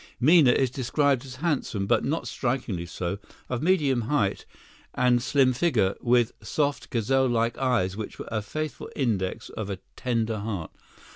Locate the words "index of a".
8.95-9.77